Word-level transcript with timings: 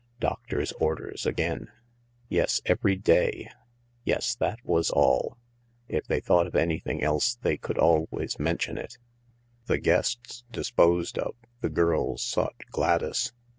Doctor's 0.19 0.71
orders 0.79 1.27
again. 1.27 1.67
Yes, 2.27 2.59
every 2.65 2.95
day. 2.95 3.51
Yes, 4.03 4.33
that 4.33 4.57
was 4.65 4.89
all. 4.89 5.37
If 5.87 6.07
they 6.07 6.19
thought 6.19 6.47
of 6.47 6.55
anything 6.55 7.03
else 7.03 7.35
they 7.35 7.55
could 7.55 7.77
always 7.77 8.39
mention 8.39 8.79
it. 8.79 8.97
The 9.67 9.77
guests 9.77 10.43
disposed 10.51 11.19
of, 11.19 11.35
the 11.59 11.69
girls 11.69 12.23
sought 12.23 12.55
Gladys. 12.71 13.31